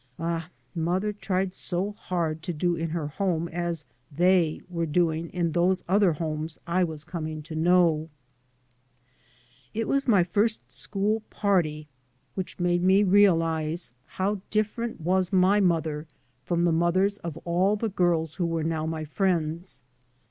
[0.17, 3.85] Ah, mother tried so hard to do in her home as"
[4.21, 9.87] they" were doing in those other homes I was com ing to know I It
[9.87, 11.87] was my first school party
[12.33, 15.59] which made me 3 by Google MY MOTHER AND 1 realise how different was my
[15.59, 16.07] mother
[16.45, 19.83] from the mothers of all the girls who were now my friends.